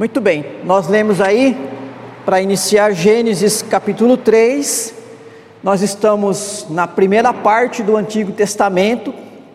[0.00, 1.54] Muito bem, nós lemos aí,
[2.24, 4.94] para iniciar Gênesis capítulo 3,
[5.62, 9.12] nós estamos na primeira parte do Antigo Testamento,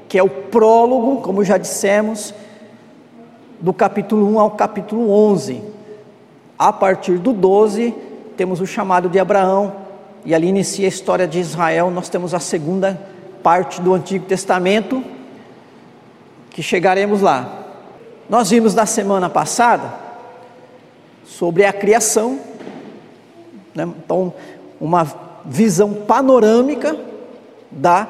[0.08, 2.32] que é o prólogo, como já dissemos,
[3.60, 5.64] do capítulo 1 ao capítulo 11.
[6.60, 7.96] A partir do 12,
[8.38, 9.74] temos o chamado de Abraão,
[10.24, 11.90] e ali inicia a história de Israel.
[11.90, 13.02] Nós temos a segunda
[13.42, 15.04] parte do Antigo Testamento,
[16.52, 17.66] que chegaremos lá.
[18.30, 20.05] Nós vimos na semana passada
[21.26, 22.40] sobre a criação,
[23.74, 23.84] né?
[23.84, 24.34] então,
[24.80, 25.06] uma
[25.46, 26.96] visão panorâmica
[27.72, 28.08] da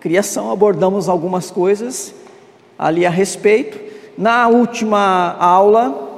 [0.00, 2.14] criação, abordamos algumas coisas
[2.78, 3.78] ali a respeito.
[4.16, 6.08] Na última aula,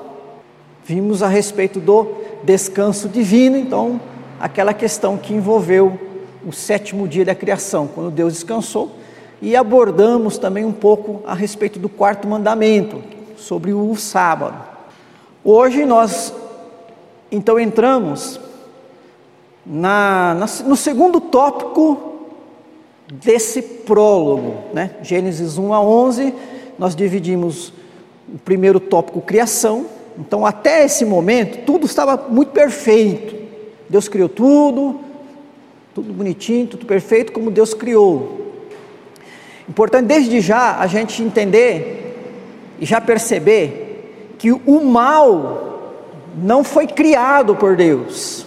[0.85, 4.01] vimos a respeito do descanso divino, então,
[4.41, 5.99] aquela questão que envolveu
[6.45, 8.91] o sétimo dia da criação, quando Deus descansou,
[9.41, 13.03] e abordamos também um pouco a respeito do quarto mandamento,
[13.37, 14.72] sobre o sábado.
[15.45, 16.33] Hoje nós,
[17.31, 18.39] então, entramos
[19.67, 22.29] na, na, no segundo tópico
[23.13, 24.93] desse prólogo, né?
[25.03, 26.33] Gênesis 1 a 11,
[26.79, 27.73] nós dividimos
[28.33, 29.87] o primeiro tópico, criação.
[30.17, 33.35] Então, até esse momento, tudo estava muito perfeito.
[33.89, 35.01] Deus criou tudo,
[35.93, 38.53] tudo bonitinho, tudo perfeito, como Deus criou.
[39.69, 43.92] Importante desde já a gente entender e já perceber
[44.43, 45.93] que o mal
[46.37, 48.45] não foi criado por Deus.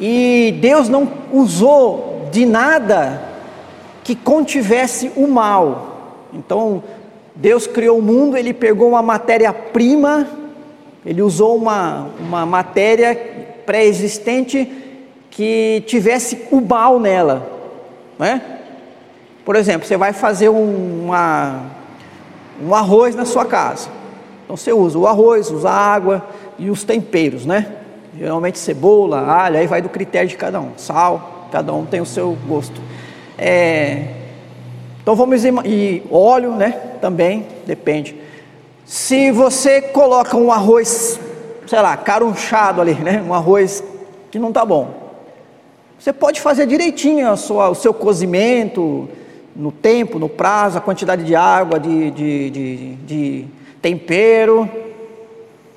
[0.00, 3.22] E Deus não usou de nada
[4.02, 6.24] que contivesse o mal.
[6.32, 6.82] Então,
[7.36, 10.26] Deus criou o mundo, ele pegou uma matéria-prima,
[11.04, 13.14] ele usou uma, uma matéria
[13.64, 14.68] pré-existente
[15.30, 17.48] que tivesse o mal nela,
[18.18, 18.42] né?
[19.44, 21.60] Por exemplo, você vai fazer uma,
[22.60, 23.94] um arroz na sua casa.
[24.46, 26.24] Então você usa o arroz, usa a água
[26.56, 27.66] e os temperos, né?
[28.16, 30.70] Geralmente cebola, alho, aí vai do critério de cada um.
[30.76, 32.80] Sal, cada um tem o seu gosto.
[33.36, 34.04] É,
[35.02, 36.70] então vamos e óleo, né?
[37.00, 38.16] Também depende.
[38.84, 41.18] Se você coloca um arroz,
[41.66, 43.20] sei lá, carunchado ali, né?
[43.26, 43.82] Um arroz
[44.30, 44.94] que não tá bom.
[45.98, 49.08] Você pode fazer direitinho a sua, o seu cozimento,
[49.56, 53.44] no tempo, no prazo, a quantidade de água, de, de, de, de
[53.80, 54.68] tempero,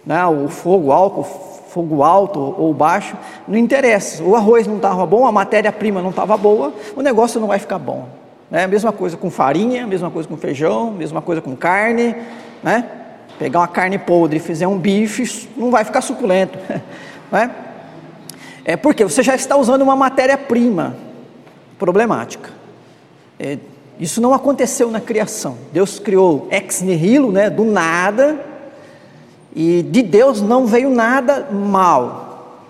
[0.06, 0.26] né?
[0.26, 3.16] o fogo álcool, fogo alto ou baixo,
[3.48, 4.24] não interessa.
[4.24, 7.78] O arroz não estava bom, a matéria-prima não estava boa, o negócio não vai ficar
[7.78, 8.08] bom.
[8.50, 8.66] Né?
[8.68, 12.16] Mesma coisa com farinha, mesma coisa com feijão, mesma coisa com carne.
[12.64, 12.86] Né?
[13.38, 16.58] Pegar uma carne podre e fizer um bife, não vai ficar suculento.
[17.32, 17.52] Né?
[18.66, 20.96] É porque você já está usando uma matéria-prima
[21.78, 22.50] problemática.
[23.40, 23.60] É,
[24.00, 25.58] isso não aconteceu na criação.
[25.74, 28.40] Deus criou ex nihilo, né, do nada,
[29.54, 32.66] e de Deus não veio nada mal.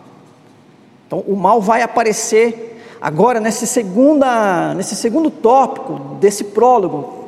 [1.06, 7.28] Então o mal vai aparecer agora nesse, segunda, nesse segundo tópico desse prólogo,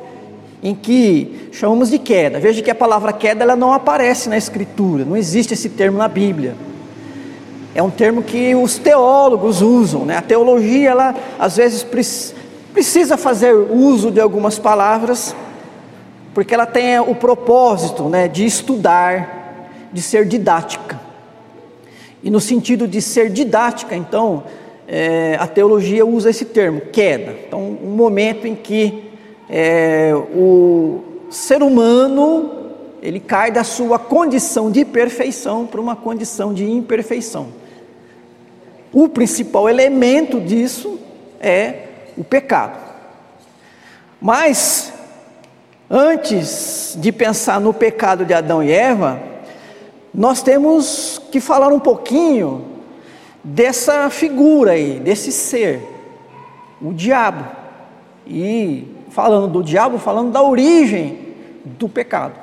[0.60, 2.40] em que chamamos de queda.
[2.40, 6.08] Veja que a palavra queda ela não aparece na Escritura, não existe esse termo na
[6.08, 6.56] Bíblia.
[7.74, 10.18] É um termo que os teólogos usam, né?
[10.18, 12.41] A teologia, ela às vezes precisa
[13.16, 15.34] fazer uso de algumas palavras,
[16.34, 21.00] porque ela tem o propósito né, de estudar, de ser didática.
[22.22, 24.44] E no sentido de ser didática, então,
[24.88, 27.34] é, a teologia usa esse termo, queda.
[27.46, 29.10] Então, um momento em que
[29.50, 31.00] é, o
[31.30, 32.62] ser humano
[33.02, 37.48] ele cai da sua condição de perfeição para uma condição de imperfeição.
[38.92, 41.00] O principal elemento disso
[41.40, 42.78] é o pecado.
[44.20, 44.92] Mas,
[45.90, 49.20] antes de pensar no pecado de Adão e Eva,
[50.14, 52.64] nós temos que falar um pouquinho
[53.42, 55.82] dessa figura aí, desse ser,
[56.80, 57.44] o diabo.
[58.26, 62.34] E falando do diabo, falando da origem do pecado.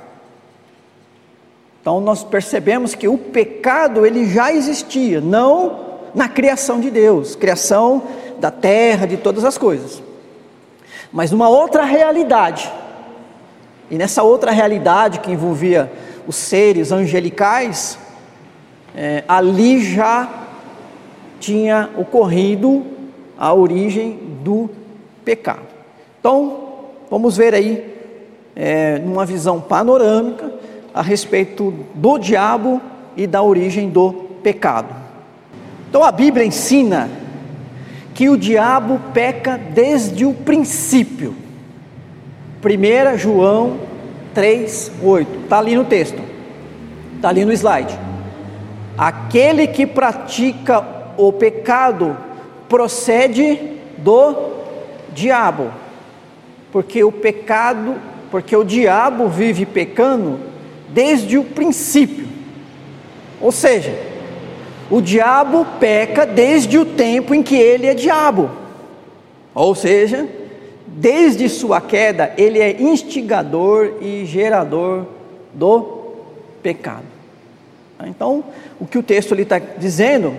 [1.81, 8.03] Então nós percebemos que o pecado ele já existia, não na criação de Deus, criação
[8.39, 10.01] da terra, de todas as coisas.
[11.11, 12.71] Mas numa outra realidade.
[13.89, 15.91] E nessa outra realidade que envolvia
[16.27, 17.97] os seres angelicais,
[18.95, 20.29] é, ali já
[21.39, 22.85] tinha ocorrido
[23.37, 24.69] a origem do
[25.23, 25.67] pecado.
[26.19, 26.67] Então,
[27.09, 27.95] vamos ver aí,
[28.55, 30.51] é, numa visão panorâmica,
[30.93, 32.81] a respeito do diabo
[33.15, 34.13] e da origem do
[34.43, 34.93] pecado.
[35.89, 37.09] Então a Bíblia ensina
[38.19, 41.33] que o diabo peca desde o princípio.
[42.61, 43.79] 1 João
[44.33, 46.21] 3, 8, está ali no texto.
[47.15, 47.97] Está ali no slide.
[48.97, 50.85] Aquele que pratica
[51.15, 52.17] o pecado
[52.67, 53.57] procede
[53.99, 54.51] do
[55.13, 55.71] diabo,
[56.73, 57.95] porque o pecado,
[58.29, 60.41] porque o diabo vive pecando
[60.89, 62.27] desde o princípio.
[63.39, 63.97] Ou seja,
[64.89, 68.49] o diabo peca desde o tempo em que ele é diabo.
[69.53, 70.27] Ou seja,
[70.87, 75.05] desde sua queda, ele é instigador e gerador
[75.53, 76.13] do
[76.63, 77.05] pecado.
[78.05, 78.43] Então,
[78.79, 80.33] o que o texto ali está dizendo,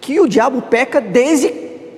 [0.00, 1.52] que o diabo peca desde o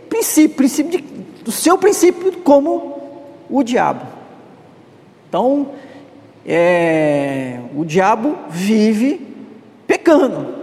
[0.09, 1.05] princípio, princípio de,
[1.45, 3.01] do seu princípio como
[3.49, 4.07] o diabo.
[5.29, 5.69] Então,
[6.47, 9.21] é, o diabo vive
[9.87, 10.62] pecando.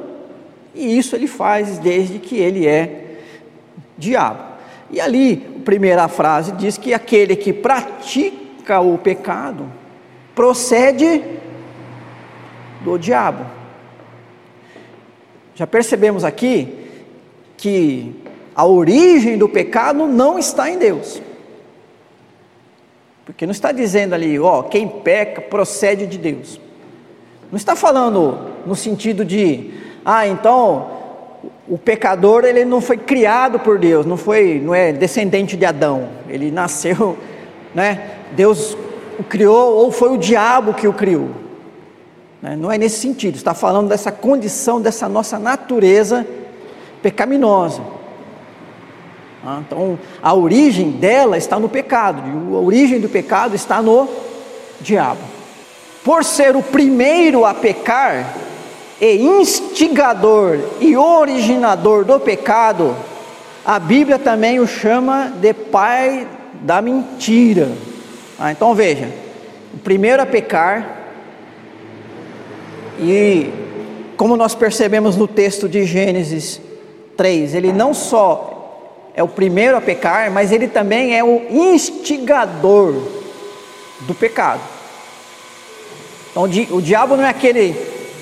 [0.74, 3.18] E isso ele faz desde que ele é
[3.98, 4.44] diabo.
[4.92, 9.72] E ali, a primeira frase diz que aquele que pratica o pecado
[10.34, 11.24] procede
[12.82, 13.46] do diabo.
[15.56, 16.88] Já percebemos aqui
[17.58, 18.16] que
[18.56, 21.22] a origem do pecado não está em Deus.
[23.26, 26.60] Porque não está dizendo ali, ó, quem peca procede de Deus.
[27.52, 29.72] Não está falando no sentido de,
[30.04, 30.88] ah, então
[31.68, 36.10] o pecador ele não foi criado por Deus, não foi, não é descendente de Adão.
[36.28, 37.18] Ele nasceu,
[37.74, 38.18] né?
[38.32, 38.78] Deus
[39.18, 41.30] o criou ou foi o diabo que o criou.
[42.42, 42.56] Né?
[42.56, 43.36] Não é nesse sentido.
[43.36, 46.26] Está falando dessa condição, dessa nossa natureza
[47.02, 47.82] pecaminosa.
[49.46, 54.08] Ah, então, a origem dela está no pecado, e a origem do pecado está no
[54.82, 55.40] diabo
[56.04, 58.34] por ser o primeiro a pecar
[59.02, 62.96] e instigador e originador do pecado,
[63.66, 66.28] a Bíblia também o chama de pai
[66.62, 67.70] da mentira.
[68.38, 69.10] Ah, então veja,
[69.74, 70.98] o primeiro a pecar,
[73.00, 73.50] e
[74.18, 76.60] como nós percebemos no texto de Gênesis
[77.16, 78.50] 3, ele não só
[79.14, 82.94] é o primeiro a pecar, mas ele também é o instigador
[84.02, 84.62] do pecado.
[86.32, 87.76] Então, o diabo não é aquele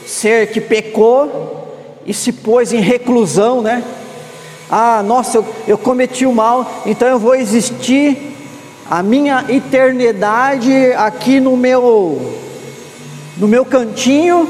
[0.08, 1.68] ser que pecou
[2.06, 3.84] e se pôs em reclusão, né?
[4.70, 8.36] Ah, nossa, eu, eu cometi o mal, então eu vou existir
[8.90, 12.36] a minha eternidade aqui no meu
[13.38, 14.50] no meu cantinho,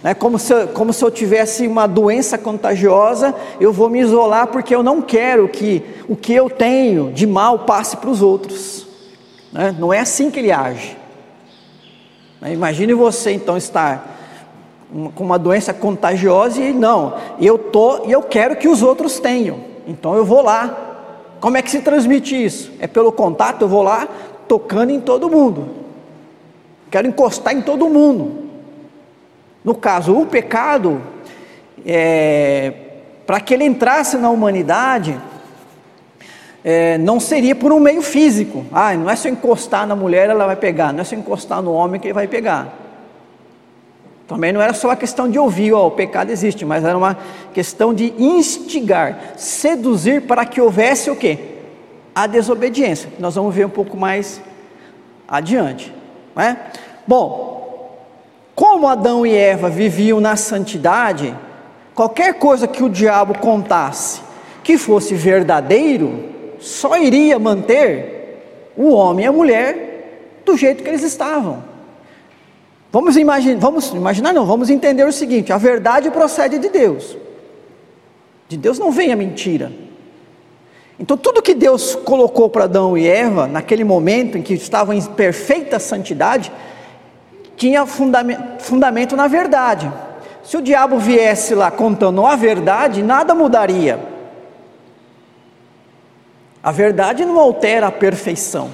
[0.00, 4.46] né, como, se, eu, como se eu tivesse uma doença contagiosa, eu vou me isolar
[4.46, 8.86] porque eu não quero que o que eu tenho de mal passe para os outros.
[9.52, 9.74] Né?
[9.76, 10.96] Não é assim que ele age.
[12.40, 12.52] Né?
[12.52, 14.14] Imagine você então estar
[15.14, 19.58] com uma doença contagiosa e não, eu tô e eu quero que os outros tenham.
[19.86, 20.84] Então eu vou lá.
[21.40, 22.72] Como é que se transmite isso?
[22.80, 24.08] É pelo contato, eu vou lá
[24.48, 25.68] tocando em todo mundo.
[26.90, 28.46] Quero encostar em todo mundo.
[29.62, 31.02] No caso, o pecado,
[31.84, 32.72] é,
[33.26, 35.20] para que ele entrasse na humanidade,
[36.68, 38.66] é, não seria por um meio físico.
[38.72, 41.20] Ah, não é se eu encostar na mulher ela vai pegar, não é se eu
[41.20, 42.74] encostar no homem que ele vai pegar.
[44.26, 47.16] Também não era só a questão de ouvir, ó, o pecado existe, mas era uma
[47.54, 51.38] questão de instigar, seduzir para que houvesse o quê?
[52.12, 53.10] A desobediência.
[53.20, 54.40] Nós vamos ver um pouco mais
[55.28, 55.94] adiante.
[56.34, 56.56] Não é?
[57.06, 57.96] Bom,
[58.56, 61.32] como Adão e Eva viviam na santidade,
[61.94, 64.20] qualquer coisa que o diabo contasse
[64.64, 71.02] que fosse verdadeiro, só iria manter o homem e a mulher do jeito que eles
[71.02, 71.62] estavam.
[72.92, 77.16] Vamos imaginar, vamos imaginar não, vamos entender o seguinte: a verdade procede de Deus.
[78.48, 79.72] De Deus não vem a mentira.
[80.98, 85.02] Então tudo que Deus colocou para Adão e Eva naquele momento em que estavam em
[85.02, 86.50] perfeita santidade
[87.56, 89.90] tinha fundamento, fundamento na verdade.
[90.42, 94.15] Se o diabo viesse lá contando a verdade, nada mudaria.
[96.66, 98.72] A verdade não altera a perfeição.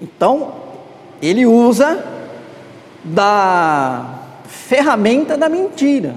[0.00, 0.54] Então,
[1.20, 2.02] ele usa
[3.04, 6.14] da ferramenta da mentira.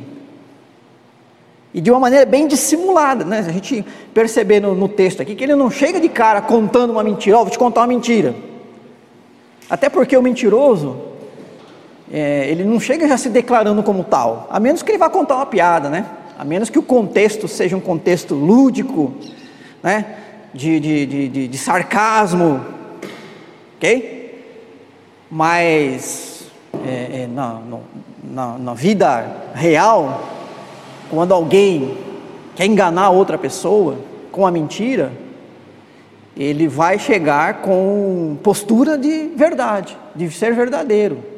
[1.74, 3.40] E de uma maneira bem dissimulada, né?
[3.40, 7.04] A gente perceber no, no texto aqui que ele não chega de cara contando uma
[7.04, 8.34] mentira, ó, oh, vou te contar uma mentira.
[9.70, 10.96] Até porque o mentiroso,
[12.10, 15.36] é, ele não chega já se declarando como tal, a menos que ele vá contar
[15.36, 16.06] uma piada, né?
[16.38, 19.13] A menos que o contexto seja um contexto lúdico,
[19.82, 20.18] né?
[20.56, 22.62] de, de, de, de sarcasmo,
[23.75, 24.44] ok?
[25.30, 26.46] Mas
[26.86, 27.62] é, é, na,
[28.24, 30.24] na, na vida real,
[31.10, 31.98] quando alguém
[32.56, 33.98] quer enganar outra pessoa
[34.32, 35.12] com a mentira,
[36.38, 41.35] ele vai chegar com postura de verdade, de ser verdadeiro.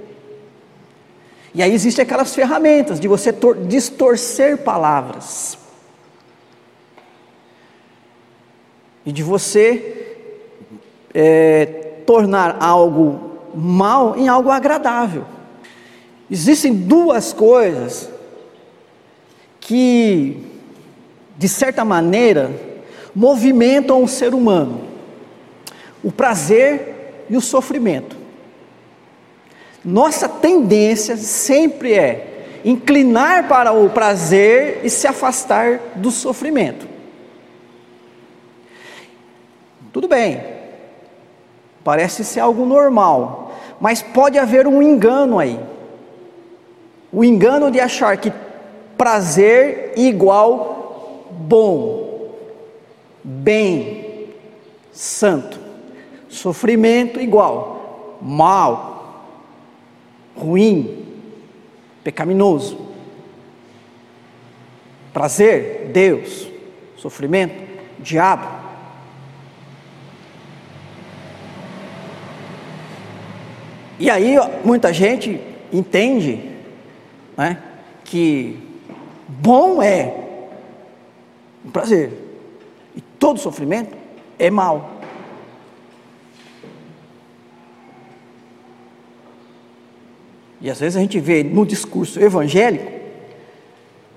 [1.58, 3.34] E aí existem aquelas ferramentas de você
[3.68, 5.58] distorcer palavras.
[9.04, 10.16] E de você
[11.16, 11.66] é,
[12.06, 15.26] tornar algo mal em algo agradável.
[16.30, 18.08] Existem duas coisas
[19.60, 20.46] que,
[21.40, 22.52] de certa maneira,
[23.16, 24.82] movimentam o ser humano:
[26.04, 28.17] o prazer e o sofrimento.
[29.89, 36.86] Nossa tendência sempre é inclinar para o prazer e se afastar do sofrimento.
[39.94, 40.44] Tudo bem,
[41.86, 45.58] parece ser algo normal, mas pode haver um engano aí.
[47.10, 48.34] O engano de achar que
[48.98, 52.08] prazer igual bom
[53.24, 54.34] bem,
[54.91, 55.58] santo.
[56.27, 58.97] Sofrimento igual, mal,
[60.38, 61.06] ruim,
[62.03, 62.77] pecaminoso.
[65.13, 66.48] Prazer, Deus.
[66.98, 67.56] Sofrimento,
[68.00, 68.48] diabo.
[74.00, 75.41] E aí muita gente
[75.74, 76.51] entende
[77.36, 77.62] né,
[78.03, 78.60] que
[79.27, 80.13] bom é
[81.65, 82.12] um prazer,
[83.20, 83.96] Todo sofrimento
[84.38, 84.97] é mal.
[90.68, 92.92] E às vezes a gente vê no discurso evangélico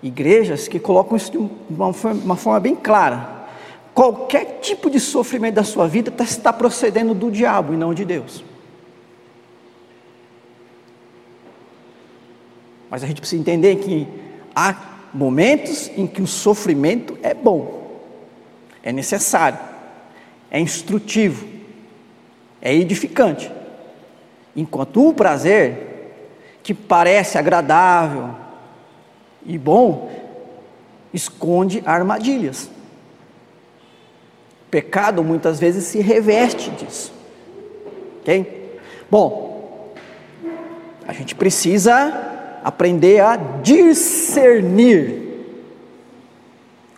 [0.02, 1.38] igrejas que colocam isso de
[1.71, 3.47] uma forma, uma forma bem clara.
[3.95, 8.04] Qualquer tipo de sofrimento da sua vida está, está procedendo do diabo e não de
[8.04, 8.42] Deus.
[12.90, 14.09] Mas a gente precisa entender que
[14.52, 14.75] há
[15.14, 17.92] momentos em que o sofrimento é bom
[18.83, 19.61] é necessário,
[20.50, 21.47] é instrutivo,
[22.61, 23.49] é edificante.
[24.57, 25.89] Enquanto o prazer,
[26.62, 28.31] que parece agradável
[29.45, 30.11] e bom,
[31.12, 32.71] esconde armadilhas.
[34.71, 37.12] Pecado muitas vezes se reveste disso.
[38.21, 38.79] Ok?
[39.11, 39.95] Bom,
[41.07, 45.31] a gente precisa aprender a discernir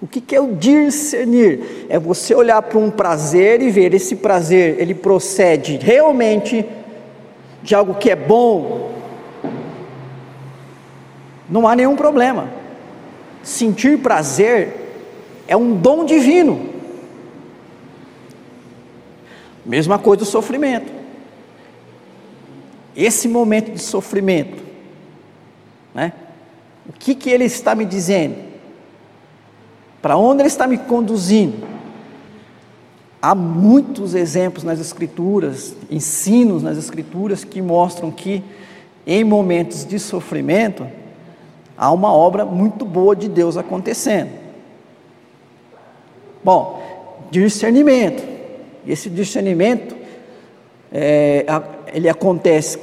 [0.02, 1.86] o que é o discernir?
[1.88, 6.66] É você olhar para um prazer e ver esse prazer, ele procede realmente
[7.62, 8.90] de algo que é bom.
[11.52, 12.48] Não há nenhum problema.
[13.42, 14.74] Sentir prazer
[15.46, 16.70] é um dom divino.
[19.62, 20.90] Mesma coisa o sofrimento.
[22.96, 24.62] Esse momento de sofrimento,
[25.94, 26.14] né?
[26.88, 28.36] O que que ele está me dizendo?
[30.00, 31.66] Para onde Ele está me conduzindo?
[33.20, 38.42] Há muitos exemplos nas Escrituras, ensinos nas Escrituras que mostram que
[39.06, 41.01] em momentos de sofrimento
[41.82, 44.30] há uma obra muito boa de Deus acontecendo.
[46.44, 46.82] Bom,
[47.30, 48.22] discernimento.
[48.86, 49.96] Esse discernimento
[50.92, 51.44] é,
[51.92, 52.78] ele acontece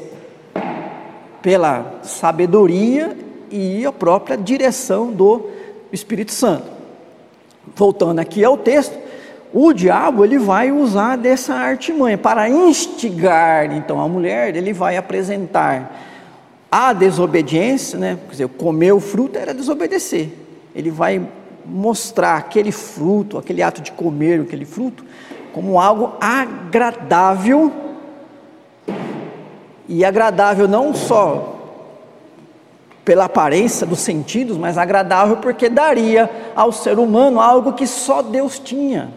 [1.42, 3.16] pela sabedoria
[3.50, 5.50] e a própria direção do
[5.92, 6.80] Espírito Santo
[7.76, 8.98] voltando aqui ao texto,
[9.54, 15.92] o diabo ele vai usar dessa artimanha para instigar então a mulher, ele vai apresentar
[16.72, 18.18] a desobediência, né?
[18.26, 20.30] Quer dizer, comer o fruto era desobedecer.
[20.76, 21.26] Ele vai
[21.66, 25.04] mostrar aquele fruto, aquele ato de comer aquele fruto,
[25.52, 27.72] como algo agradável
[29.88, 31.56] e agradável não só
[33.04, 38.60] pela aparência dos sentidos, mas agradável porque daria ao ser humano algo que só Deus
[38.60, 39.12] tinha.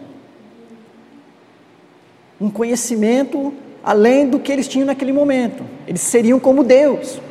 [2.41, 5.63] Um conhecimento além do que eles tinham naquele momento.
[5.87, 7.21] Eles seriam como Deus.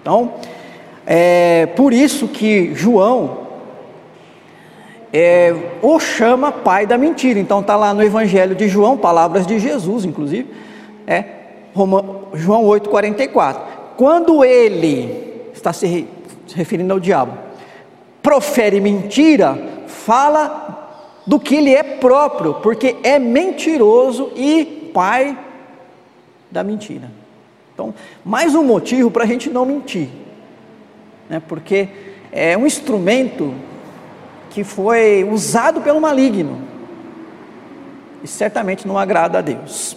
[0.00, 0.34] Então,
[1.06, 3.40] é por isso que João
[5.12, 7.38] é, o chama pai da mentira.
[7.38, 10.48] Então está lá no Evangelho de João, palavras de Jesus, inclusive,
[11.06, 11.24] é
[12.34, 13.60] João 8,44.
[13.96, 16.08] Quando ele está se
[16.54, 17.36] referindo ao diabo,
[18.22, 20.78] profere mentira, fala
[21.26, 25.36] do que ele é próprio, porque é mentiroso e pai
[26.50, 27.19] da mentira.
[27.80, 30.08] Então, mais um motivo para a gente não mentir,
[31.30, 31.40] né?
[31.48, 31.88] porque
[32.30, 33.54] é um instrumento
[34.50, 36.60] que foi usado pelo maligno
[38.22, 39.96] e certamente não agrada a Deus.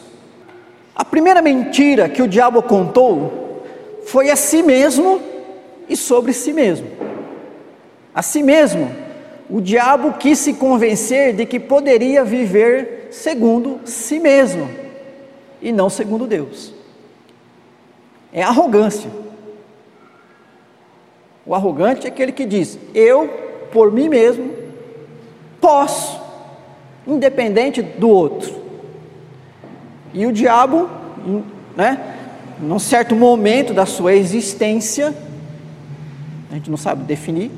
[0.95, 3.65] A primeira mentira que o diabo contou
[4.05, 5.21] foi a si mesmo
[5.89, 6.87] e sobre si mesmo.
[8.15, 8.89] A si mesmo,
[9.49, 14.69] o diabo quis se convencer de que poderia viver segundo si mesmo
[15.61, 16.72] e não segundo Deus.
[18.33, 19.09] É arrogância.
[21.45, 23.27] O arrogante é aquele que diz: Eu,
[23.71, 24.51] por mim mesmo,
[25.61, 26.19] posso,
[27.05, 28.63] independente do outro.
[30.13, 30.89] E o diabo,
[31.75, 32.15] né,
[32.59, 35.13] num certo momento da sua existência,
[36.51, 37.51] a gente não sabe definir,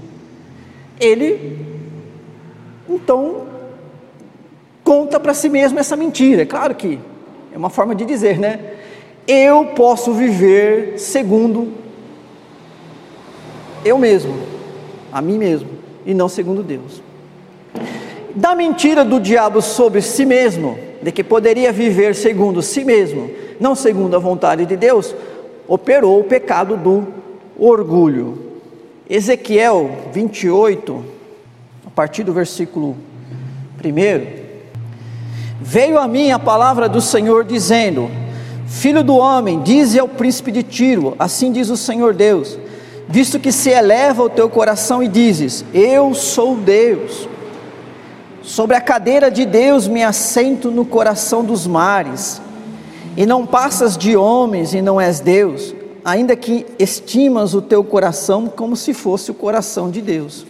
[0.99, 1.65] ele
[2.87, 3.47] então
[4.83, 6.43] conta para si mesmo essa mentira.
[6.43, 6.99] É claro que
[7.53, 8.75] é uma forma de dizer, né?
[9.27, 11.85] Eu posso viver segundo
[13.85, 14.33] eu mesmo,
[15.11, 15.69] a mim mesmo,
[16.05, 17.03] e não segundo Deus.
[18.33, 23.29] Da mentira do diabo sobre si mesmo, de que poderia viver segundo si mesmo,
[23.59, 25.15] não segundo a vontade de Deus,
[25.67, 27.07] operou o pecado do
[27.57, 28.39] orgulho.
[29.07, 31.05] Ezequiel 28,
[31.85, 32.97] a partir do versículo
[33.83, 34.45] 1.
[35.61, 38.09] Veio a mim a palavra do Senhor dizendo:
[38.75, 42.59] Filho do homem, dize ao príncipe de Tiro, assim diz o Senhor Deus:
[43.07, 47.27] visto que se eleva o teu coração e dizes: Eu sou Deus.
[48.43, 52.41] Sobre a cadeira de Deus me assento no coração dos mares,
[53.15, 58.47] e não passas de homens e não és Deus, ainda que estimas o teu coração
[58.47, 60.45] como se fosse o coração de Deus.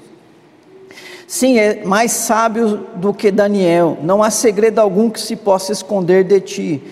[1.27, 6.23] Sim, é mais sábio do que Daniel, não há segredo algum que se possa esconder
[6.23, 6.83] de ti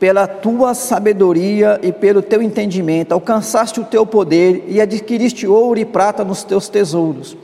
[0.00, 5.84] pela tua sabedoria e pelo teu entendimento, alcançaste o teu poder e adquiriste ouro e
[5.84, 7.36] prata nos teus tesouros.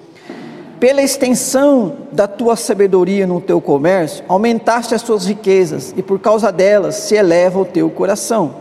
[0.81, 6.51] Pela extensão da tua sabedoria no teu comércio, aumentaste as tuas riquezas, e por causa
[6.51, 8.57] delas se eleva o teu coração.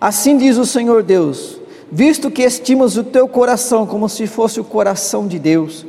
[0.00, 1.60] Assim diz o Senhor Deus:
[1.90, 5.84] visto que estimas o teu coração como se fosse o coração de Deus,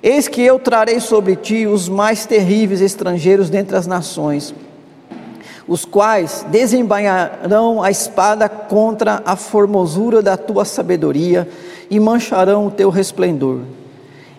[0.00, 4.54] eis que eu trarei sobre ti os mais terríveis estrangeiros dentre as nações
[5.68, 11.48] os quais desembainharão a espada contra a formosura da tua sabedoria
[11.90, 13.60] e mancharão o teu resplendor.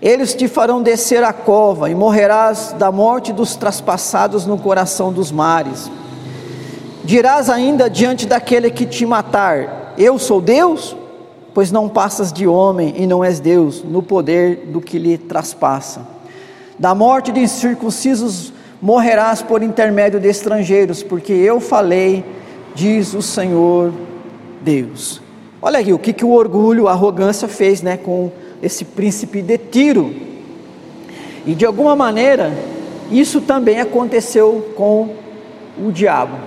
[0.02, 5.32] Eles te farão descer a cova e morrerás da morte dos traspassados no coração dos
[5.32, 5.90] mares.
[7.04, 10.96] Dirás ainda diante daquele que te matar: Eu sou Deus?
[11.54, 16.02] Pois não passas de homem e não és Deus, no poder do que lhe traspassa.
[16.78, 22.24] Da morte de incircuncisos morrerás por intermédio de estrangeiros, porque eu falei,
[22.76, 23.94] diz o Senhor
[24.62, 25.22] Deus.
[25.62, 29.58] Olha aqui o que, que o orgulho, a arrogância fez né, com esse príncipe de
[29.58, 30.14] Tiro.
[31.46, 32.52] E de alguma maneira,
[33.12, 35.16] isso também aconteceu com
[35.80, 36.38] o diabo.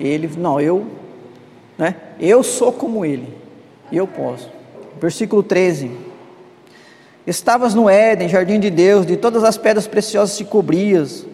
[0.00, 0.86] Ele, não, eu,
[1.78, 3.28] né, eu sou como ele,
[3.92, 4.50] eu posso.
[5.00, 6.11] Versículo 13.
[7.24, 11.24] Estavas no Éden, jardim de Deus, de todas as pedras preciosas te cobrias.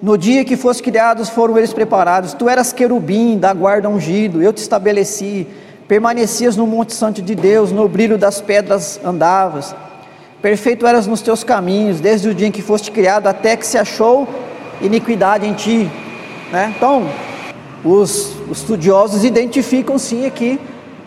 [0.00, 2.34] No dia que foste criados foram eles preparados.
[2.34, 5.46] Tu eras querubim da guarda ungido, eu te estabeleci.
[5.88, 9.74] Permanecias no monte santo de Deus, no brilho das pedras andavas.
[10.42, 13.78] Perfeito eras nos teus caminhos, desde o dia em que foste criado até que se
[13.78, 14.28] achou
[14.82, 15.90] iniquidade em ti.
[16.50, 16.74] Né?
[16.76, 17.08] Então,
[17.82, 20.60] os, os estudiosos identificam sim aqui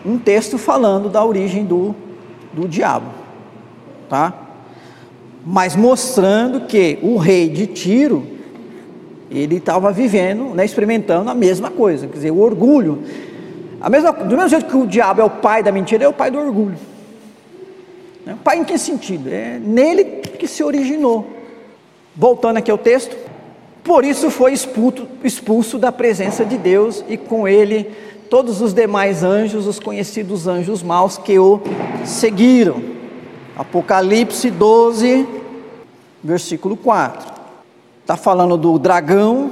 [0.04, 1.94] um texto falando da origem do,
[2.52, 3.25] do diabo
[4.08, 4.32] tá?
[5.44, 8.26] Mas mostrando que o rei de Tiro,
[9.30, 13.02] ele estava vivendo, né, experimentando a mesma coisa, quer dizer, o orgulho.
[13.80, 16.12] A mesma, do mesmo jeito que o diabo é o pai da mentira, é o
[16.12, 16.76] pai do orgulho.
[18.24, 19.28] O né, pai em que sentido?
[19.28, 21.26] É nele que se originou.
[22.14, 23.16] Voltando aqui ao texto,
[23.84, 27.88] por isso foi expulso, expulso da presença de Deus e com ele
[28.28, 31.60] todos os demais anjos, os conhecidos anjos maus que o
[32.04, 32.95] seguiram.
[33.56, 35.26] Apocalipse 12,
[36.22, 37.32] versículo 4.
[38.02, 39.50] Está falando do dragão.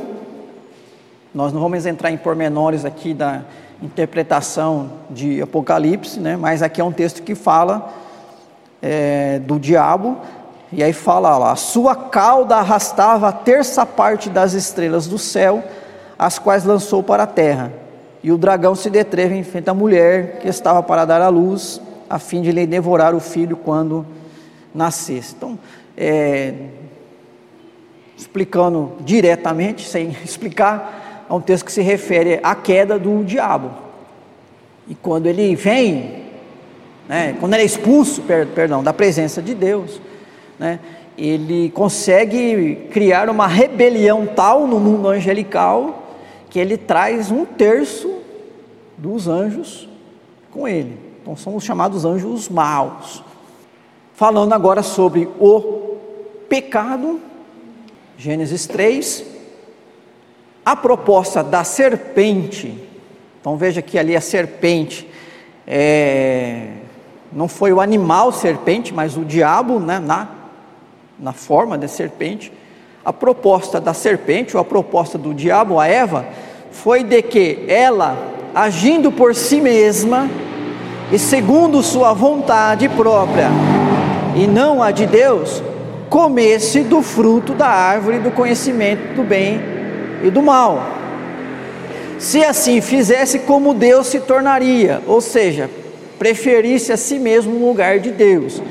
[1.35, 3.41] Nós não vamos entrar em pormenores aqui da
[3.83, 6.37] interpretação de Apocalipse, né?
[6.37, 7.95] mas aqui é um texto que fala
[8.83, 10.19] é, do diabo.
[10.71, 15.65] E aí fala lá: a sua cauda arrastava a terça parte das estrelas do céu,
[16.19, 17.73] as quais lançou para a terra.
[18.23, 21.81] E o dragão se deteve em frente à mulher que estava para dar à luz
[22.09, 24.07] a fim de lhe devorar o filho quando
[24.75, 25.35] nascesse.
[25.37, 25.59] Então,
[25.97, 26.53] é,
[28.17, 33.71] explicando diretamente, sem explicar, é um texto que se refere à queda do diabo.
[34.87, 36.25] E quando ele vem,
[37.09, 40.01] né, quando ele é expulso, per, perdão, da presença de Deus,
[40.59, 40.79] né,
[41.17, 46.03] ele consegue criar uma rebelião tal no mundo angelical
[46.51, 48.19] que ele traz um terço
[48.97, 49.89] dos anjos
[50.51, 51.04] com ele.
[51.25, 53.25] Então são os chamados anjos maus.
[54.13, 55.97] Falando agora sobre o
[56.51, 57.19] pecado,
[58.19, 59.25] Gênesis 3,
[60.67, 62.79] a proposta da serpente,
[63.41, 65.09] então veja que ali a serpente
[65.67, 66.73] é,
[67.33, 70.29] não foi o animal serpente, mas o diabo né, na,
[71.19, 72.53] na forma de serpente.
[73.03, 76.27] A proposta da serpente, ou a proposta do diabo a Eva,
[76.71, 78.15] foi de que ela,
[78.55, 80.29] agindo por si mesma
[81.13, 83.49] e segundo sua vontade própria,
[84.35, 85.63] e não a de Deus,
[86.09, 89.61] comesse do fruto da árvore do conhecimento do bem
[90.23, 90.87] e do mal.
[92.19, 95.69] Se assim fizesse, como Deus se tornaria, ou seja,
[96.19, 98.63] preferisse a si mesmo no lugar de Deus.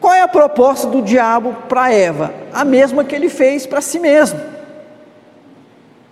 [0.00, 2.32] Qual é a proposta do diabo para Eva?
[2.52, 4.40] A mesma que ele fez para si mesmo.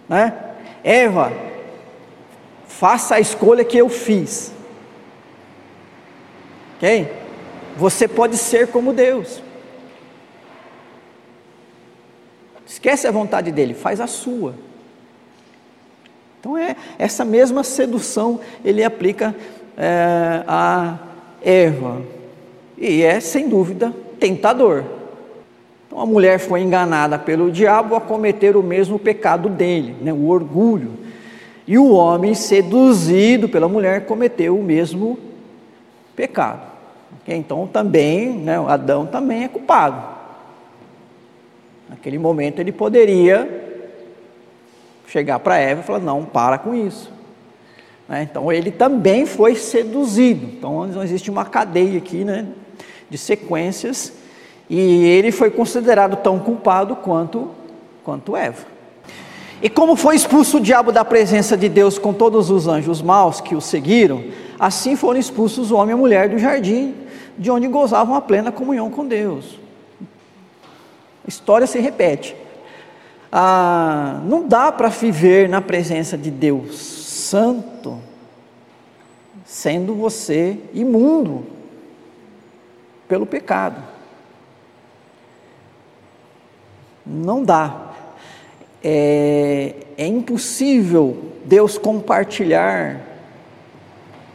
[0.09, 0.33] Né?
[0.83, 1.33] Eva,
[2.67, 4.53] faça a escolha que eu fiz.
[6.83, 7.09] Ok?
[7.77, 9.41] Você pode ser como Deus.
[12.67, 14.55] Esquece a vontade dele, faz a sua.
[16.41, 19.33] Então é essa mesma sedução ele aplica
[19.77, 20.99] é, a
[21.41, 22.03] Eva
[22.77, 24.83] e é sem dúvida tentador.
[25.87, 30.27] Então a mulher foi enganada pelo diabo a cometer o mesmo pecado dele, né, o
[30.27, 30.91] orgulho.
[31.65, 35.17] E o homem, seduzido pela mulher, cometeu o mesmo
[36.17, 36.72] pecado.
[37.27, 40.03] Então também, né, Adão também é culpado.
[41.89, 43.49] Naquele momento ele poderia
[45.07, 47.11] chegar para Eva e falar: não, para com isso.
[48.09, 48.23] Né?
[48.23, 50.47] Então ele também foi seduzido.
[50.47, 52.47] Então existe uma cadeia aqui né,
[53.09, 54.13] de sequências.
[54.71, 57.51] E ele foi considerado tão culpado quanto,
[58.03, 58.65] quanto Eva.
[59.63, 63.41] E como foi expulso o diabo da presença de Deus com todos os anjos maus
[63.41, 64.25] que o seguiram,
[64.63, 66.95] assim foram expulsos o homem e a mulher do jardim
[67.37, 69.59] de onde gozavam a plena comunhão com Deus.
[71.27, 72.37] A história se repete.
[73.33, 77.99] Ah, não dá para viver na presença de Deus Santo,
[79.45, 81.45] sendo você imundo
[83.09, 83.83] pelo pecado.
[87.05, 87.91] Não dá.
[88.85, 93.12] É, é impossível Deus compartilhar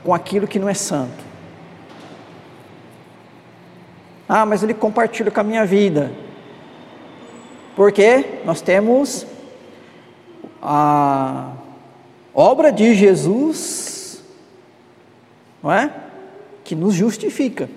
[0.08, 1.22] com aquilo que não é santo.
[4.26, 6.14] Ah, mas ele compartilha com a minha vida.
[7.76, 9.28] Porque nós temos
[10.62, 11.52] a
[12.34, 14.24] obra de Jesus,
[15.62, 15.94] não é?
[16.64, 17.70] Que nos justifica.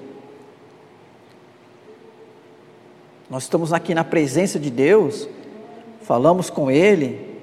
[3.28, 5.28] Nós estamos aqui na presença de Deus,
[6.02, 7.40] falamos com Ele,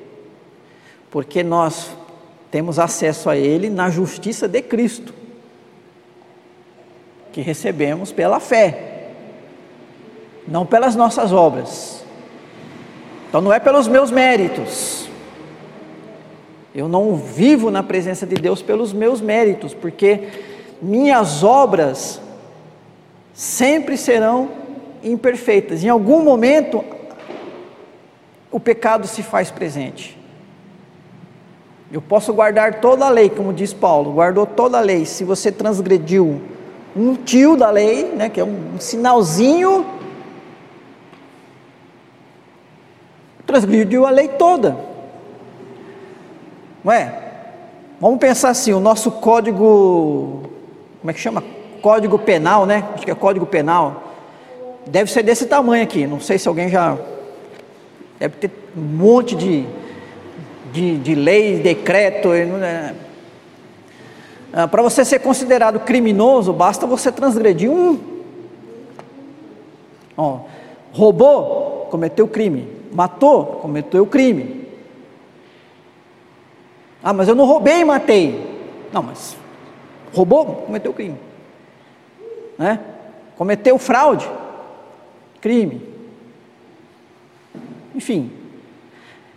[1.11, 1.93] porque nós
[2.49, 5.13] temos acesso a Ele na justiça de Cristo,
[7.31, 8.87] que recebemos pela fé
[10.47, 12.03] não pelas nossas obras.
[13.27, 15.09] Então não é pelos meus méritos.
[16.73, 20.29] Eu não vivo na presença de Deus pelos meus méritos, porque
[20.81, 22.21] minhas obras
[23.33, 24.49] sempre serão
[25.03, 25.83] imperfeitas.
[25.83, 26.83] Em algum momento
[28.49, 30.17] o pecado se faz presente.
[31.91, 35.05] Eu posso guardar toda a lei, como diz Paulo, guardou toda a lei.
[35.05, 36.41] Se você transgrediu
[36.95, 39.85] um tio da lei, né, que é um sinalzinho
[43.47, 44.77] transgrediu a lei toda.
[46.83, 47.23] Não é?
[47.99, 50.43] Vamos pensar assim, o nosso código,
[50.99, 51.43] como é que chama?
[51.81, 52.83] Código penal, né?
[52.93, 54.03] Acho que é código penal.
[54.85, 56.05] Deve ser desse tamanho aqui.
[56.05, 56.97] Não sei se alguém já.
[58.19, 59.65] Deve ter um monte de,
[60.77, 62.29] de, de leis, decreto.
[62.29, 62.95] Né?
[64.53, 67.99] Ah, Para você ser considerado criminoso, basta você transgredir um.
[70.15, 70.39] Ó,
[70.93, 74.67] roubou, cometeu crime matou, cometeu crime.
[77.03, 78.57] Ah, mas eu não roubei e matei.
[78.91, 79.37] Não, mas
[80.13, 81.17] roubou, cometeu crime.
[82.57, 82.79] Né?
[83.37, 84.27] Cometeu fraude,
[85.39, 85.81] crime.
[87.93, 88.31] Enfim,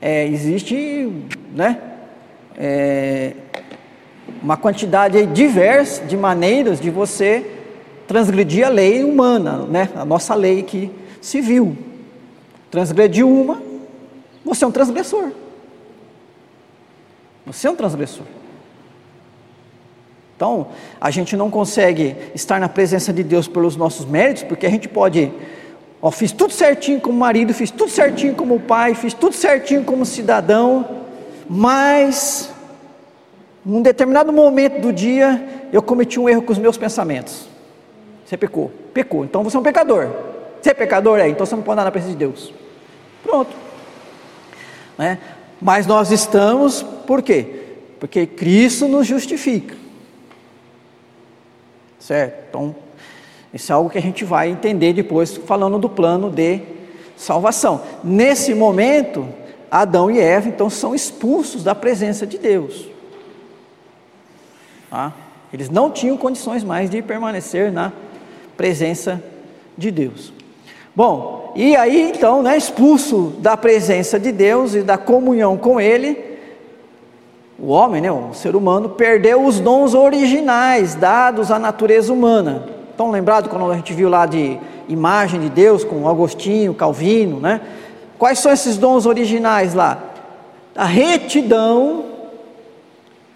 [0.00, 1.12] é, existe
[1.54, 1.78] né,
[2.56, 3.34] é,
[4.42, 7.44] uma quantidade diversa de maneiras de você
[8.06, 11.76] transgredir a lei humana, né, a nossa lei aqui civil.
[12.70, 13.62] Transgrediu uma,
[14.44, 15.30] você é um transgressor.
[17.46, 18.24] Você é um transgressor.
[20.36, 24.70] Então, a gente não consegue estar na presença de Deus pelos nossos méritos, porque a
[24.70, 25.30] gente pode,
[26.00, 30.04] ó, fiz tudo certinho como marido, fiz tudo certinho como pai, fiz tudo certinho como
[30.04, 31.02] cidadão,
[31.48, 32.50] mas
[33.64, 37.48] num determinado momento do dia eu cometi um erro com os meus pensamentos.
[38.24, 39.24] Você pecou, pecou.
[39.24, 40.08] Então você é um pecador.
[40.60, 41.18] Você é pecador?
[41.18, 42.52] É, então você não pode andar na presença de Deus.
[43.22, 43.54] Pronto.
[44.96, 45.18] Né?
[45.60, 47.46] Mas nós estamos, por quê?
[47.98, 49.74] Porque Cristo nos justifica.
[51.98, 52.46] Certo?
[52.48, 52.74] Então,
[53.52, 56.60] isso é algo que a gente vai entender depois, falando do plano de
[57.16, 57.82] salvação.
[58.02, 59.26] Nesse momento,
[59.70, 62.86] Adão e Eva, então, são expulsos da presença de Deus.
[64.88, 65.12] Tá?
[65.52, 67.92] Eles não tinham condições mais de permanecer na
[68.56, 69.22] presença
[69.76, 70.32] de Deus.
[70.94, 76.16] Bom, e aí então, né, expulso da presença de Deus e da comunhão com Ele,
[77.58, 82.79] o homem, né, o ser humano, perdeu os dons originais dados à natureza humana.
[83.00, 87.62] Estão lembrados quando a gente viu lá de imagem de Deus com Agostinho, Calvino, né?
[88.18, 89.98] Quais são esses dons originais lá?
[90.76, 92.04] A retidão,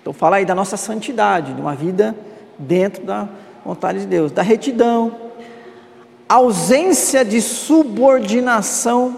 [0.03, 2.15] então fala aí da nossa santidade, de uma vida
[2.59, 3.27] dentro da
[3.65, 5.17] vontade de Deus, da retidão,
[6.29, 9.17] ausência de subordinação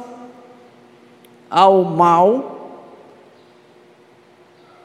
[1.51, 2.87] ao mal.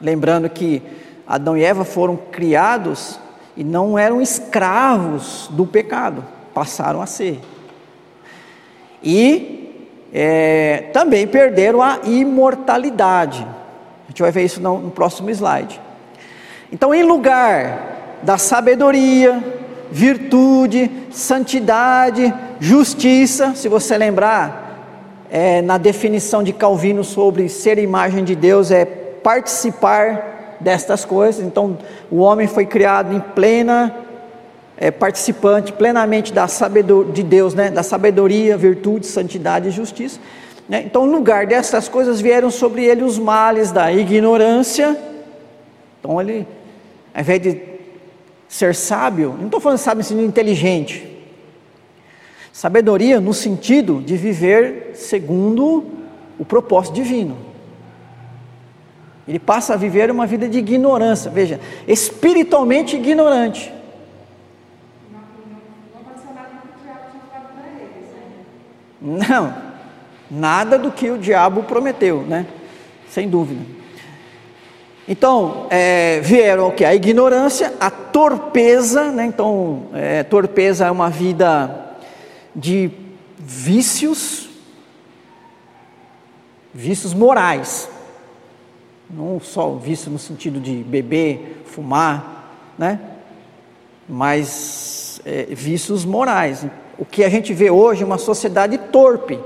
[0.00, 0.82] Lembrando que
[1.24, 3.21] Adão e Eva foram criados
[3.56, 7.40] e não eram escravos do pecado, passaram a ser.
[9.02, 13.46] E é, também perderam a imortalidade.
[14.04, 15.80] A gente vai ver isso no, no próximo slide.
[16.70, 19.42] Então, em lugar da sabedoria,
[19.90, 23.54] virtude, santidade, justiça.
[23.54, 24.62] Se você lembrar,
[25.30, 30.31] é, na definição de Calvino sobre ser imagem de Deus, é participar
[30.62, 31.44] destas coisas.
[31.44, 31.78] Então,
[32.10, 33.94] o homem foi criado em plena
[34.76, 37.70] é, participante, plenamente da sabedoria de Deus, né?
[37.70, 40.18] da sabedoria, virtude, santidade e justiça.
[40.68, 40.82] Né?
[40.86, 44.96] Então, no lugar dessas coisas, vieram sobre ele os males da ignorância.
[46.00, 46.46] Então, ele,
[47.14, 47.60] ao invés de
[48.48, 51.08] ser sábio, não estou falando sábio no sentido inteligente.
[52.52, 55.84] Sabedoria no sentido de viver segundo
[56.38, 57.51] o propósito divino.
[59.26, 63.72] Ele passa a viver uma vida de ignorância, veja, espiritualmente ignorante.
[69.00, 69.52] Não,
[70.30, 72.46] nada do que o diabo prometeu, né?
[73.08, 73.60] Sem dúvida.
[75.08, 76.84] Então, é, vieram o que?
[76.84, 79.26] A ignorância, a torpeza, né?
[79.26, 81.96] então, é, torpeza é uma vida
[82.54, 82.90] de
[83.36, 84.48] vícios,
[86.72, 87.88] vícios morais,
[89.12, 92.98] não só vício no sentido de beber, fumar, né?
[94.08, 96.64] mas é, vícios morais.
[96.98, 99.38] O que a gente vê hoje é uma sociedade torpe,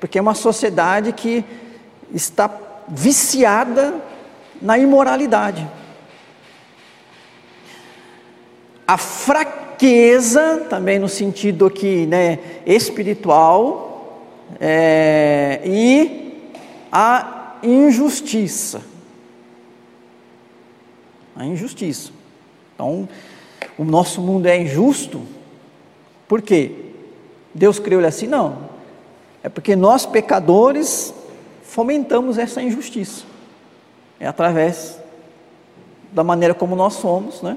[0.00, 1.44] porque é uma sociedade que
[2.12, 2.50] está
[2.88, 3.94] viciada
[4.62, 5.68] na imoralidade.
[8.86, 14.22] A fraqueza, também no sentido aqui né, espiritual,
[14.58, 16.54] é, e
[16.90, 18.82] a injustiça.
[21.34, 22.12] A injustiça.
[22.74, 23.08] Então,
[23.78, 25.22] o nosso mundo é injusto,
[26.28, 26.72] por quê?
[27.54, 28.26] Deus criou ele assim?
[28.26, 28.58] Não.
[29.42, 31.14] É porque nós, pecadores,
[31.62, 33.24] fomentamos essa injustiça.
[34.18, 34.98] É através
[36.12, 37.56] da maneira como nós somos, né?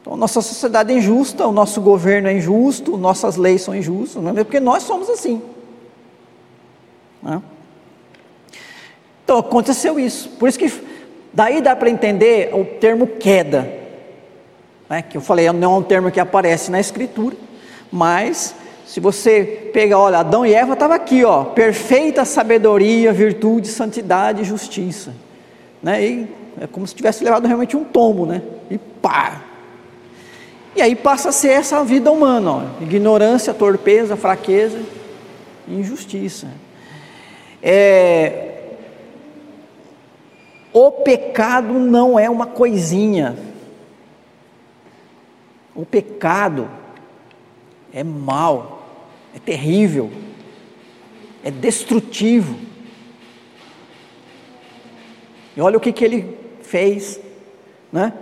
[0.00, 4.30] Então, nossa sociedade é injusta, o nosso governo é injusto, nossas leis são injustas, não
[4.30, 5.42] é porque nós somos assim.
[7.20, 7.42] Né?
[9.26, 10.30] Então, aconteceu isso.
[10.30, 10.72] Por isso que
[11.32, 13.68] daí dá para entender o termo queda,
[14.88, 15.02] né?
[15.02, 17.36] que eu falei, não é um termo que aparece na Escritura,
[17.90, 18.54] mas
[18.86, 25.12] se você pegar, olha, Adão e Eva estavam aqui, ó, perfeita sabedoria, virtude, santidade justiça
[25.86, 26.04] né?
[26.04, 26.28] E
[26.60, 28.42] é como se tivesse levado realmente um tombo, né?
[28.68, 29.42] E pá!
[30.74, 34.78] E aí passa a ser essa vida humana, ó, ignorância, torpeza, fraqueza,
[35.68, 36.48] injustiça.
[37.62, 38.55] É,
[40.78, 43.34] o pecado não é uma coisinha.
[45.74, 46.68] O pecado
[47.94, 48.82] é mal,
[49.34, 50.12] é terrível,
[51.42, 52.58] é destrutivo.
[55.56, 57.18] E olha o que, que ele fez
[57.90, 58.12] né,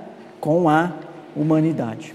[0.40, 0.92] com a
[1.34, 2.14] humanidade.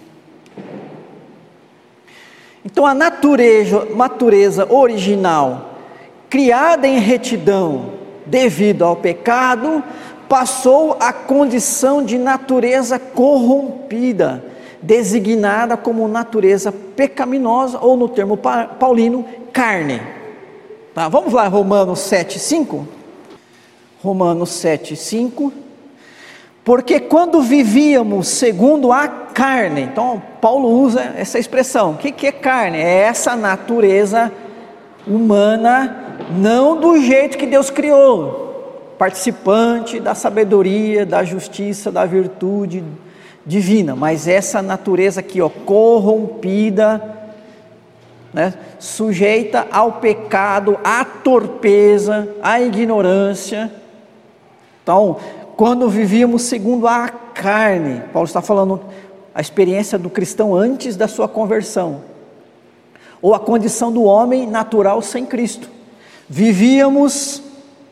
[2.64, 5.74] Então, a natureza, natureza original,
[6.30, 9.84] criada em retidão devido ao pecado,
[10.30, 14.46] passou à condição de natureza corrompida,
[14.82, 20.00] designada como natureza pecaminosa, ou no termo paulino, carne.
[20.94, 22.88] Tá, vamos lá, Romanos 7, 5.
[24.04, 25.52] Romanos 7, 5.
[26.64, 29.82] Porque quando vivíamos segundo a carne.
[29.82, 31.92] Então, Paulo usa essa expressão.
[31.92, 32.78] O que, que é carne?
[32.78, 34.32] É essa natureza
[35.08, 38.49] humana, não do jeito que Deus criou,
[39.00, 42.84] participante da sabedoria, da justiça, da virtude
[43.46, 47.02] divina, mas essa natureza aqui, ó, corrompida,
[48.34, 53.72] né, sujeita ao pecado, à torpeza, à ignorância.
[54.84, 55.16] Então,
[55.56, 58.82] quando vivíamos segundo a carne, Paulo está falando
[59.34, 62.02] a experiência do cristão antes da sua conversão,
[63.22, 65.70] ou a condição do homem natural sem Cristo.
[66.28, 67.49] Vivíamos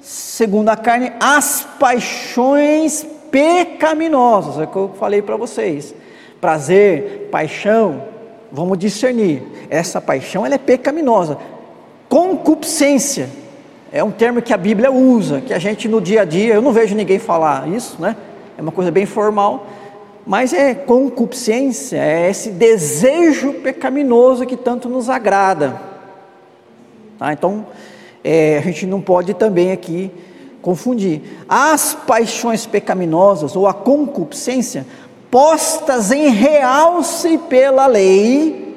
[0.08, 5.93] segundo a carne as paixões pecaminosas, é o que eu falei para vocês.
[6.39, 8.04] Prazer, paixão,
[8.50, 9.43] vamos discernir.
[9.70, 11.38] Essa paixão ela é pecaminosa.
[12.08, 13.30] Concupiscência
[13.91, 16.62] é um termo que a Bíblia usa, que a gente no dia a dia, eu
[16.62, 18.15] não vejo ninguém falar isso, né?
[18.58, 19.67] É uma coisa bem formal,
[20.26, 25.82] mas é concupiscência, é esse desejo pecaminoso que tanto nos agrada.
[27.20, 27.34] Tá?
[27.34, 27.65] Então,
[28.23, 30.12] é, a gente não pode também aqui
[30.62, 31.21] confundir.
[31.47, 34.86] As paixões pecaminosas ou a concupiscência,
[35.32, 38.75] postas em realce pela lei,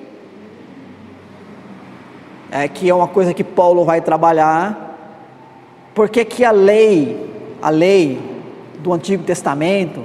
[2.50, 4.98] é, que é uma coisa que Paulo vai trabalhar,
[5.94, 7.29] porque que a lei,
[7.61, 8.20] a lei
[8.79, 10.03] do Antigo Testamento,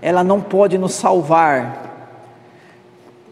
[0.00, 1.88] ela não pode nos salvar.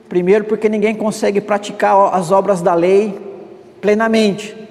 [0.09, 3.18] Primeiro, porque ninguém consegue praticar as obras da lei
[3.81, 4.67] plenamente.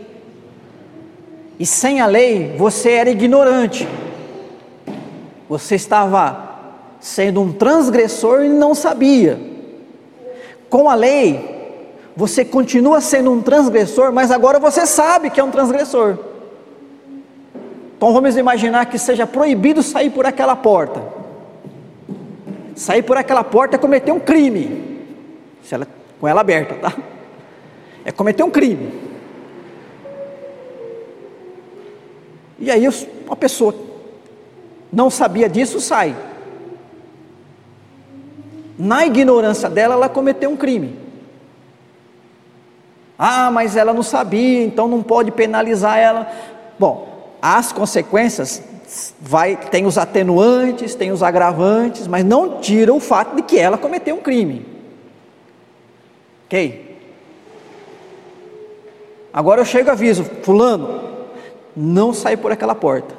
[1.60, 3.88] E sem a lei, você era ignorante.
[5.50, 6.48] Você estava
[7.00, 9.39] sendo um transgressor e não sabia.
[10.70, 11.58] Com a lei,
[12.15, 16.17] você continua sendo um transgressor, mas agora você sabe que é um transgressor.
[17.96, 21.02] Então vamos imaginar que seja proibido sair por aquela porta.
[22.76, 25.08] Sair por aquela porta é cometer um crime.
[25.63, 25.88] Se ela,
[26.20, 26.93] com ela aberta, tá?
[28.06, 29.07] É cometer um crime.
[32.60, 32.88] E aí
[33.26, 33.74] uma pessoa
[34.91, 36.15] não sabia disso, sai.
[38.78, 40.96] Na ignorância dela, ela cometeu um crime.
[43.17, 46.32] Ah, mas ela não sabia, então não pode penalizar ela.
[46.78, 48.62] Bom, as consequências
[49.20, 53.78] vai tem os atenuantes, tem os agravantes, mas não tira o fato de que ela
[53.78, 54.65] cometeu um crime.
[56.46, 57.00] OK?
[59.34, 61.16] Agora eu chego e aviso, fulano,
[61.77, 63.13] não sair por aquela porta.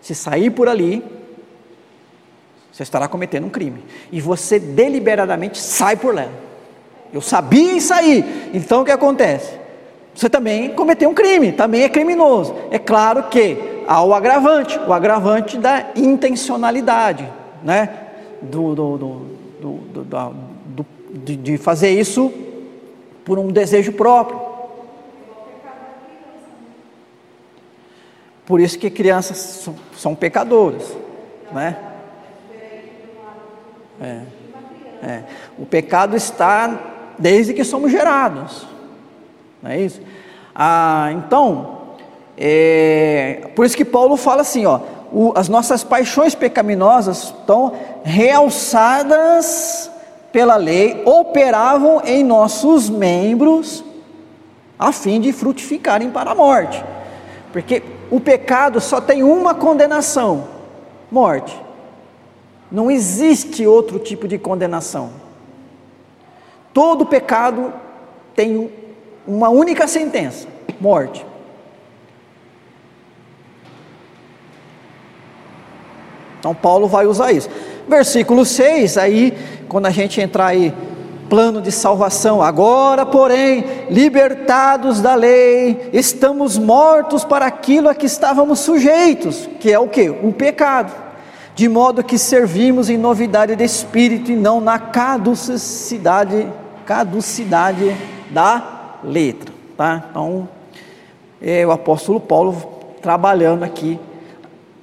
[0.00, 1.04] Se sair por ali,
[2.72, 3.84] você estará cometendo um crime.
[4.10, 6.26] E você deliberadamente sai por lá.
[7.12, 8.50] Eu sabia em sair.
[8.54, 9.52] Então o que acontece?
[10.14, 12.54] Você também cometeu um crime, também é criminoso.
[12.70, 17.28] É claro que há o agravante, o agravante da intencionalidade,
[17.62, 17.90] né?
[18.40, 19.18] Do, do, do,
[19.60, 22.32] do de, de fazer isso
[23.24, 24.49] por um desejo próprio.
[28.50, 29.64] Por isso que crianças
[29.96, 30.82] são, pecadoras,
[31.52, 31.76] né?
[34.02, 34.22] É,
[35.04, 35.22] é.
[35.56, 38.66] O pecado está desde que somos gerados,
[39.62, 40.02] não é isso?
[40.52, 41.94] Ah, então,
[42.36, 44.80] é, por isso que Paulo fala assim, ó,
[45.12, 49.88] o, as nossas paixões pecaminosas estão realçadas
[50.32, 53.84] pela lei, operavam em nossos membros
[54.76, 56.84] a fim de frutificarem para a morte.
[57.52, 60.48] Porque o pecado só tem uma condenação:
[61.10, 61.56] morte.
[62.70, 65.10] Não existe outro tipo de condenação.
[66.72, 67.72] Todo pecado
[68.34, 68.70] tem
[69.26, 70.48] uma única sentença:
[70.80, 71.24] morte.
[76.40, 77.50] Então Paulo vai usar isso.
[77.86, 79.36] Versículo 6, aí,
[79.68, 80.72] quando a gente entrar aí
[81.30, 82.42] plano de salvação.
[82.42, 89.78] Agora, porém, libertados da lei, estamos mortos para aquilo a que estávamos sujeitos, que é
[89.78, 90.10] o que?
[90.10, 90.92] O pecado.
[91.54, 96.48] De modo que servimos em novidade de espírito e não na caducidade,
[96.84, 97.96] caducidade
[98.30, 100.04] da letra, tá?
[100.10, 100.48] Então,
[101.40, 102.56] é o apóstolo Paulo
[103.00, 103.98] trabalhando aqui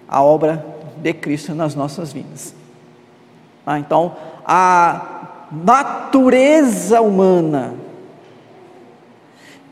[0.08, 0.66] a obra
[0.98, 2.56] de Cristo nas nossas vidas.
[3.66, 3.78] Tá?
[3.78, 5.17] Então, a
[5.52, 7.76] natureza humana.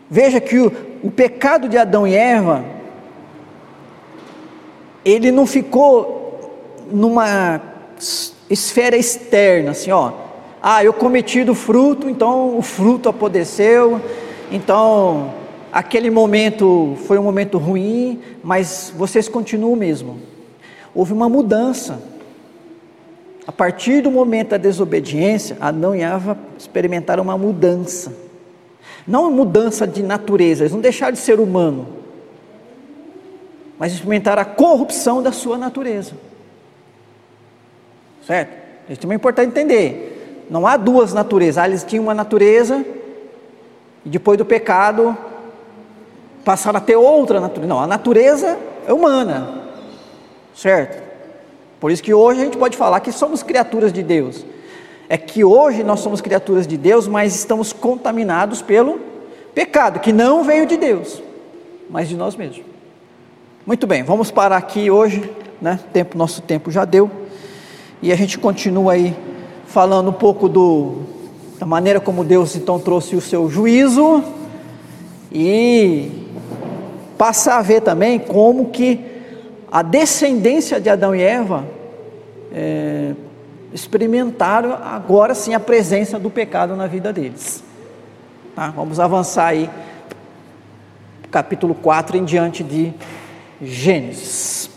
[0.09, 0.71] Veja que o,
[1.03, 2.63] o pecado de Adão e Eva,
[5.03, 6.15] ele não ficou
[6.91, 7.61] numa
[8.49, 10.11] esfera externa, assim, ó.
[10.61, 14.01] Ah, eu cometi do fruto, então o fruto apodreceu,
[14.51, 15.31] então
[15.71, 20.19] aquele momento foi um momento ruim, mas vocês continuam mesmo.
[20.93, 22.01] Houve uma mudança.
[23.47, 28.11] A partir do momento da desobediência, Adão e Eva experimentaram uma mudança.
[29.07, 31.87] Não uma mudança de natureza, eles não deixaram de ser humano,
[33.77, 36.13] mas experimentaram a corrupção da sua natureza.
[38.25, 38.65] Certo?
[38.89, 40.45] Isso também é importante entender.
[40.49, 41.57] Não há duas naturezas.
[41.57, 42.83] Ah, eles tinham uma natureza
[44.03, 45.15] e depois do pecado
[46.43, 47.67] passaram a ter outra natureza.
[47.67, 49.61] Não, a natureza é humana.
[50.55, 51.03] Certo?
[51.85, 54.43] Por isso que hoje a gente pode falar que somos criaturas de Deus.
[55.07, 58.99] É que hoje nós somos criaturas de Deus, mas estamos contaminados pelo
[59.53, 61.21] pecado, que não veio de Deus,
[61.87, 62.65] mas de nós mesmos.
[63.67, 65.29] Muito bem, vamos parar aqui hoje,
[65.61, 65.79] né?
[65.93, 67.07] Tempo, nosso tempo já deu.
[68.01, 69.15] E a gente continua aí
[69.67, 71.03] falando um pouco do,
[71.59, 74.23] da maneira como Deus então trouxe o seu juízo
[75.31, 76.09] e
[77.15, 79.05] passa a ver também como que
[79.71, 81.74] a descendência de Adão e Eva
[82.55, 83.13] é,
[83.73, 87.61] experimentaram agora sim a presença do pecado na vida deles.
[88.55, 88.69] Tá?
[88.69, 89.69] Vamos avançar aí,
[91.29, 92.93] capítulo 4 em diante de
[93.61, 94.69] Gênesis.